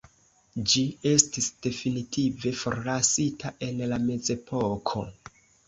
[0.71, 5.09] Ĝi estis definitive forlasita en la mezepoko.